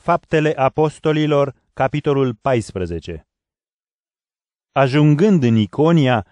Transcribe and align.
Faptele 0.00 0.52
Apostolilor, 0.56 1.54
capitolul 1.72 2.34
14 2.34 3.26
Ajungând 4.72 5.42
în 5.42 5.56
Iconia, 5.56 6.26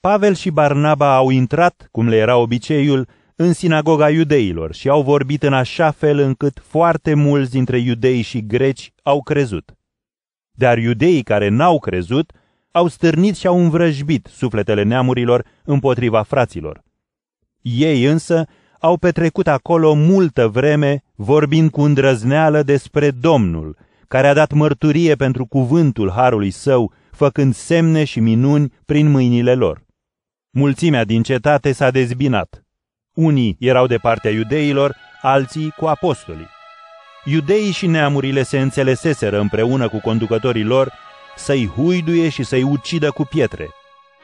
Pavel 0.00 0.34
și 0.34 0.50
Barnaba 0.50 1.14
au 1.14 1.30
intrat, 1.30 1.88
cum 1.90 2.08
le 2.08 2.16
era 2.16 2.36
obiceiul, 2.36 3.08
în 3.36 3.52
sinagoga 3.52 4.10
iudeilor 4.10 4.74
și 4.74 4.88
au 4.88 5.02
vorbit 5.02 5.42
în 5.42 5.52
așa 5.52 5.90
fel 5.90 6.18
încât 6.18 6.60
foarte 6.62 7.14
mulți 7.14 7.50
dintre 7.50 7.78
iudei 7.78 8.22
și 8.22 8.46
greci 8.46 8.92
au 9.02 9.22
crezut. 9.22 9.76
Dar 10.50 10.78
iudeii 10.78 11.22
care 11.22 11.48
n-au 11.48 11.78
crezut 11.78 12.32
au 12.70 12.86
stârnit 12.86 13.36
și 13.36 13.46
au 13.46 13.58
învrăjbit 13.58 14.26
sufletele 14.26 14.82
neamurilor 14.82 15.46
împotriva 15.64 16.22
fraților. 16.22 16.82
Ei 17.62 18.04
însă 18.04 18.46
au 18.80 18.96
petrecut 18.96 19.46
acolo 19.46 19.94
multă 19.94 20.48
vreme 20.48 21.02
vorbind 21.14 21.70
cu 21.70 21.80
îndrăzneală 21.82 22.62
despre 22.62 23.10
Domnul, 23.10 23.76
care 24.08 24.26
a 24.26 24.34
dat 24.34 24.52
mărturie 24.52 25.14
pentru 25.14 25.46
cuvântul 25.46 26.10
harului 26.10 26.50
său, 26.50 26.92
făcând 27.10 27.54
semne 27.54 28.04
și 28.04 28.20
minuni 28.20 28.72
prin 28.86 29.10
mâinile 29.10 29.54
lor. 29.54 29.84
Mulțimea 30.50 31.04
din 31.04 31.22
cetate 31.22 31.72
s-a 31.72 31.90
dezbinat. 31.90 32.64
Unii 33.14 33.56
erau 33.58 33.86
de 33.86 33.96
partea 33.96 34.30
iudeilor, 34.30 34.96
alții 35.22 35.72
cu 35.76 35.86
apostolii. 35.86 36.48
Iudeii 37.24 37.70
și 37.70 37.86
neamurile 37.86 38.42
se 38.42 38.60
înțeleseseră 38.60 39.40
împreună 39.40 39.88
cu 39.88 40.00
conducătorii 40.00 40.64
lor 40.64 40.92
să-i 41.36 41.66
huiduie 41.66 42.28
și 42.28 42.42
să-i 42.42 42.62
ucidă 42.62 43.10
cu 43.10 43.24
pietre. 43.24 43.68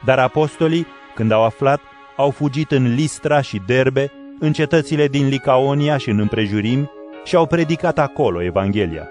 Dar 0.04 0.18
apostolii, 0.18 0.86
când 1.14 1.30
au 1.30 1.44
aflat, 1.44 1.80
au 2.16 2.30
fugit 2.30 2.70
în 2.70 2.94
Listra 2.94 3.40
și 3.40 3.60
Derbe, 3.66 4.12
în 4.42 4.52
cetățile 4.52 5.06
din 5.06 5.28
Licaonia 5.28 5.96
și 5.96 6.10
în 6.10 6.18
împrejurimi, 6.18 6.90
și 7.24 7.36
au 7.36 7.46
predicat 7.46 7.98
acolo 7.98 8.42
Evanghelia. 8.42 9.08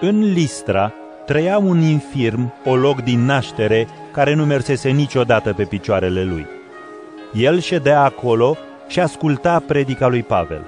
În 0.00 0.32
Listra 0.32 0.92
trăia 1.26 1.58
un 1.58 1.80
infirm, 1.80 2.52
o 2.64 2.76
loc 2.76 3.02
din 3.02 3.24
naștere, 3.24 3.88
care 4.12 4.34
nu 4.34 4.44
mersese 4.44 4.90
niciodată 4.90 5.52
pe 5.52 5.64
picioarele 5.64 6.24
lui. 6.24 6.46
El 7.32 7.60
ședea 7.60 8.02
acolo 8.02 8.56
și 8.88 9.00
asculta 9.00 9.62
predica 9.66 10.06
lui 10.06 10.22
Pavel. 10.22 10.66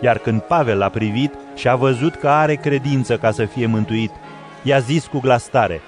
Iar 0.00 0.18
când 0.18 0.40
Pavel 0.40 0.78
l-a 0.78 0.88
privit 0.88 1.34
și 1.54 1.68
a 1.68 1.76
văzut 1.76 2.14
că 2.14 2.28
are 2.28 2.54
credință 2.54 3.16
ca 3.16 3.30
să 3.30 3.44
fie 3.44 3.66
mântuit, 3.66 4.10
i-a 4.62 4.78
zis 4.78 5.06
cu 5.06 5.20
glas 5.20 5.44
tare, 5.44 5.80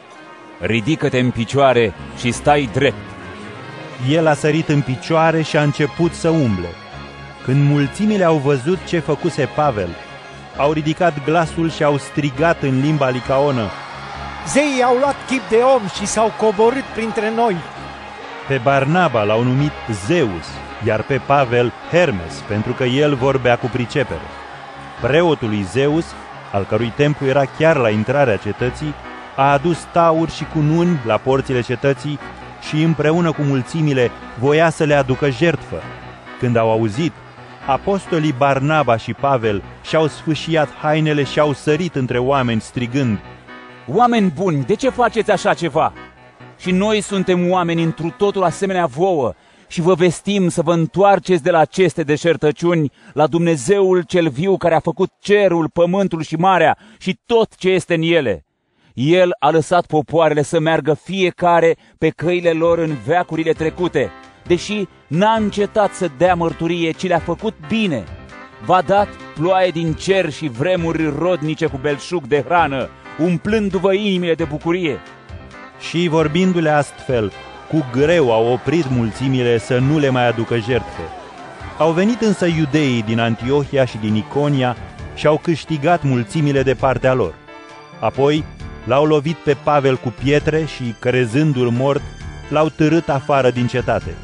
Ridică-te 0.61 1.19
în 1.19 1.31
picioare 1.31 1.93
și 2.19 2.33
stai 2.33 2.69
drept. 2.73 3.07
El 4.11 4.27
a 4.27 4.35
sărit 4.35 4.69
în 4.69 4.81
picioare 4.81 5.43
și 5.43 5.57
a 5.57 5.63
început 5.63 6.13
să 6.13 6.29
umble. 6.29 6.69
Când 7.45 7.69
mulțimile 7.71 8.25
au 8.25 8.37
văzut 8.37 8.79
ce 8.87 8.99
făcuse 8.99 9.49
Pavel, 9.55 9.89
au 10.57 10.73
ridicat 10.73 11.25
glasul 11.25 11.71
și 11.71 11.85
au 11.85 11.97
strigat 11.97 12.63
în 12.63 12.81
limba 12.81 13.09
licaonă, 13.09 13.69
Zeii 14.49 14.83
au 14.83 14.97
luat 14.97 15.17
chip 15.27 15.49
de 15.49 15.57
om 15.57 15.83
și 15.99 16.07
s-au 16.07 16.33
coborât 16.41 16.83
printre 16.95 17.33
noi. 17.35 17.57
Pe 18.49 18.61
Barnaba 18.63 19.23
l-au 19.23 19.43
numit 19.43 19.73
Zeus, 20.07 20.47
iar 20.87 21.03
pe 21.03 21.21
Pavel 21.27 21.73
Hermes, 21.91 22.35
pentru 22.49 22.73
că 22.73 22.85
el 22.85 23.15
vorbea 23.15 23.57
cu 23.57 23.67
pricepere. 23.67 24.27
Preotul 25.01 25.49
lui 25.49 25.63
Zeus, 25.63 26.05
al 26.53 26.65
cărui 26.65 26.93
templu 26.97 27.27
era 27.27 27.45
chiar 27.59 27.77
la 27.77 27.91
intrarea 27.91 28.37
cetății, 28.37 28.95
a 29.37 29.53
adus 29.53 29.79
tauri 29.93 30.35
și 30.35 30.45
cununi 30.45 31.01
la 31.07 31.17
porțile 31.17 31.61
cetății 31.61 32.19
și 32.69 32.83
împreună 32.83 33.33
cu 33.33 33.43
mulțimile 33.43 34.11
voia 34.39 34.71
să 34.71 34.85
le 34.85 34.95
aducă 34.95 35.31
jertfă. 35.31 35.83
Când 36.39 36.57
au 36.57 36.71
auzit, 36.71 37.13
apostolii 37.67 38.35
Barnaba 38.39 38.97
și 38.97 39.13
Pavel 39.13 39.63
și-au 39.83 40.07
sfâșiat 40.07 40.75
hainele 40.75 41.23
și 41.23 41.41
au 41.41 41.53
sărit 41.53 41.95
între 41.95 42.19
oameni 42.19 42.61
strigând, 42.61 43.19
Oameni 43.87 44.33
buni, 44.37 44.65
de 44.65 44.75
ce 44.75 44.89
faceți 44.89 45.31
așa 45.31 45.55
ceva? 45.55 45.93
Și 46.59 46.71
noi 46.71 47.01
suntem 47.01 47.51
oameni 47.51 47.83
întru 47.83 48.15
totul 48.19 48.43
asemenea 48.43 48.87
vouă 48.87 49.33
și 49.69 49.81
vă 49.81 49.95
vestim 49.95 50.49
să 50.49 50.63
vă 50.63 50.73
întoarceți 50.73 51.43
de 51.43 51.51
la 51.51 51.59
aceste 51.59 52.03
deșertăciuni 52.03 52.93
la 53.13 53.27
Dumnezeul 53.27 54.03
cel 54.03 54.29
viu 54.29 54.57
care 54.57 54.75
a 54.75 54.81
făcut 54.81 55.11
cerul, 55.21 55.71
pământul 55.71 56.23
și 56.23 56.37
marea 56.37 56.79
și 56.99 57.19
tot 57.27 57.57
ce 57.57 57.69
este 57.69 57.95
în 57.95 58.03
ele. 58.03 58.45
El 58.93 59.31
a 59.39 59.51
lăsat 59.51 59.87
popoarele 59.87 60.43
să 60.43 60.61
meargă 60.61 60.95
fiecare 60.95 61.77
pe 61.99 62.09
căile 62.09 62.51
lor 62.51 62.79
în 62.79 62.97
veacurile 63.07 63.53
trecute, 63.53 64.11
deși 64.47 64.89
n-a 65.07 65.33
încetat 65.33 65.95
să 65.95 66.11
dea 66.19 66.35
mărturie, 66.35 66.91
ci 66.91 67.07
le-a 67.07 67.19
făcut 67.19 67.55
bine. 67.69 68.05
V-a 68.65 68.83
dat 68.83 69.09
ploaie 69.39 69.71
din 69.71 69.93
cer 69.93 70.31
și 70.31 70.49
vremuri 70.49 71.15
rodnice 71.19 71.67
cu 71.67 71.79
belșug 71.83 72.27
de 72.27 72.43
hrană, 72.47 72.89
umplându-vă 73.19 73.95
inimile 73.95 74.35
de 74.35 74.45
bucurie. 74.45 74.99
Și 75.89 76.09
vorbindu-le 76.09 76.71
astfel, 76.71 77.33
cu 77.69 77.87
greu 77.93 78.33
au 78.33 78.53
oprit 78.53 78.91
mulțimile 78.91 79.59
să 79.59 79.79
nu 79.79 79.99
le 79.99 80.09
mai 80.09 80.29
aducă 80.29 80.55
jertfe. 80.55 81.03
Au 81.79 81.93
venit 81.93 82.21
însă 82.21 82.47
iudeii 82.47 83.03
din 83.03 83.21
Antiohia 83.21 83.85
și 83.85 83.97
din 83.97 84.15
Iconia 84.15 84.77
și 85.15 85.27
au 85.27 85.39
câștigat 85.43 86.03
mulțimile 86.03 86.63
de 86.63 86.75
partea 86.75 87.15
lor. 87.15 87.35
Apoi 88.01 88.45
l-au 88.85 89.05
lovit 89.05 89.37
pe 89.37 89.57
Pavel 89.63 89.97
cu 89.97 90.15
pietre 90.23 90.65
și, 90.65 90.95
crezându-l 90.99 91.69
mort, 91.69 92.03
l-au 92.49 92.69
târât 92.69 93.09
afară 93.09 93.51
din 93.51 93.67
cetate. 93.67 94.15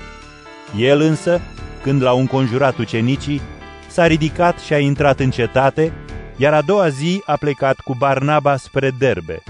El 0.78 1.00
însă, 1.00 1.40
când 1.82 2.02
l-au 2.02 2.18
înconjurat 2.18 2.78
ucenicii, 2.78 3.40
s-a 3.88 4.06
ridicat 4.06 4.58
și 4.58 4.72
a 4.72 4.78
intrat 4.78 5.20
în 5.20 5.30
cetate, 5.30 5.92
iar 6.36 6.52
a 6.52 6.62
doua 6.62 6.88
zi 6.88 7.22
a 7.26 7.36
plecat 7.36 7.80
cu 7.80 7.94
Barnaba 7.98 8.56
spre 8.56 8.90
Derbe. 8.98 9.42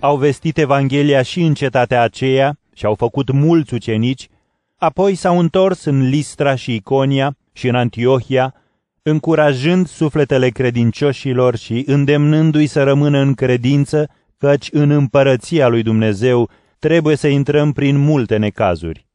Au 0.00 0.16
vestit 0.16 0.58
Evanghelia 0.58 1.22
și 1.22 1.40
în 1.40 1.54
cetatea 1.54 2.02
aceea 2.02 2.58
și 2.74 2.84
au 2.84 2.94
făcut 2.94 3.30
mulți 3.30 3.74
ucenici, 3.74 4.28
apoi 4.76 5.14
s-au 5.14 5.38
întors 5.38 5.84
în 5.84 6.08
Listra 6.08 6.54
și 6.54 6.74
Iconia 6.74 7.36
și 7.52 7.68
în 7.68 7.74
Antiohia, 7.74 8.54
încurajând 9.02 9.86
sufletele 9.86 10.48
credincioșilor 10.48 11.56
și 11.56 11.82
îndemnându-i 11.86 12.66
să 12.66 12.82
rămână 12.82 13.18
în 13.18 13.34
credință, 13.34 14.08
căci 14.38 14.68
în 14.72 14.90
împărăția 14.90 15.68
lui 15.68 15.82
Dumnezeu 15.82 16.50
trebuie 16.78 17.16
să 17.16 17.26
intrăm 17.26 17.72
prin 17.72 17.96
multe 17.96 18.36
necazuri. 18.36 19.05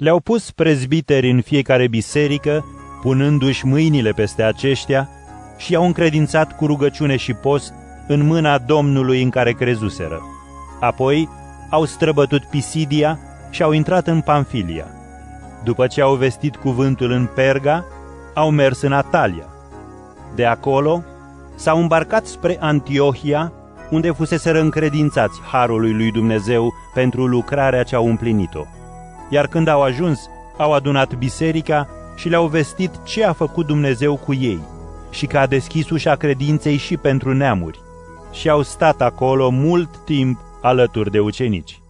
Le-au 0.00 0.20
pus 0.20 0.50
prezbiteri 0.50 1.30
în 1.30 1.40
fiecare 1.40 1.86
biserică, 1.86 2.64
punându-și 3.02 3.66
mâinile 3.66 4.10
peste 4.10 4.42
aceștia, 4.42 5.08
și 5.56 5.72
i-au 5.72 5.84
încredințat 5.84 6.56
cu 6.56 6.66
rugăciune 6.66 7.16
și 7.16 7.32
post 7.32 7.72
în 8.06 8.26
mâna 8.26 8.58
Domnului 8.58 9.22
în 9.22 9.30
care 9.30 9.52
crezuseră. 9.52 10.22
Apoi 10.80 11.28
au 11.70 11.84
străbătut 11.84 12.44
Pisidia 12.44 13.18
și 13.50 13.62
au 13.62 13.72
intrat 13.72 14.06
în 14.06 14.20
Pamfilia. 14.20 14.86
După 15.64 15.86
ce 15.86 16.00
au 16.00 16.14
vestit 16.14 16.56
cuvântul 16.56 17.10
în 17.10 17.28
Perga, 17.34 17.84
au 18.34 18.50
mers 18.50 18.80
în 18.80 18.92
Atalia. 18.92 19.46
De 20.34 20.44
acolo 20.44 21.02
s-au 21.54 21.80
îmbarcat 21.80 22.26
spre 22.26 22.56
Antiohia, 22.60 23.52
unde 23.90 24.10
fuseseră 24.10 24.60
încredințați 24.60 25.40
harului 25.40 25.92
lui 25.92 26.10
Dumnezeu 26.10 26.72
pentru 26.94 27.26
lucrarea 27.26 27.82
ce 27.82 27.94
au 27.94 28.06
împlinit-o. 28.06 28.79
Iar 29.30 29.46
când 29.46 29.68
au 29.68 29.82
ajuns, 29.82 30.28
au 30.56 30.72
adunat 30.72 31.14
biserica 31.14 31.88
și 32.16 32.28
le-au 32.28 32.46
vestit 32.46 32.90
ce 33.04 33.24
a 33.24 33.32
făcut 33.32 33.66
Dumnezeu 33.66 34.16
cu 34.16 34.34
ei 34.34 34.60
și 35.10 35.26
că 35.26 35.38
a 35.38 35.46
deschis 35.46 35.90
ușa 35.90 36.16
credinței 36.16 36.76
și 36.76 36.96
pentru 36.96 37.34
neamuri. 37.34 37.80
Și 38.32 38.48
au 38.48 38.62
stat 38.62 39.00
acolo 39.00 39.50
mult 39.50 39.96
timp 40.04 40.38
alături 40.62 41.10
de 41.10 41.18
ucenici. 41.18 41.80